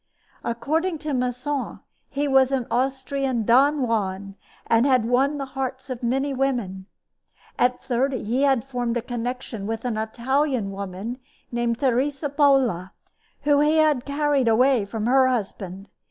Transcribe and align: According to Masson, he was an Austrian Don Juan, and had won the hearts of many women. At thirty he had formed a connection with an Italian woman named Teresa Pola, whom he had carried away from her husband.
According 0.43 0.97
to 1.05 1.13
Masson, 1.13 1.79
he 2.09 2.27
was 2.27 2.51
an 2.51 2.65
Austrian 2.71 3.43
Don 3.43 3.83
Juan, 3.83 4.33
and 4.65 4.87
had 4.87 5.05
won 5.05 5.37
the 5.37 5.45
hearts 5.53 5.91
of 5.91 6.01
many 6.01 6.33
women. 6.33 6.87
At 7.59 7.83
thirty 7.83 8.23
he 8.23 8.41
had 8.41 8.65
formed 8.65 8.97
a 8.97 9.03
connection 9.03 9.67
with 9.67 9.85
an 9.85 9.97
Italian 9.97 10.71
woman 10.71 11.19
named 11.51 11.77
Teresa 11.81 12.29
Pola, 12.29 12.93
whom 13.41 13.61
he 13.61 13.77
had 13.77 14.03
carried 14.03 14.47
away 14.47 14.85
from 14.85 15.05
her 15.05 15.27
husband. 15.27 15.87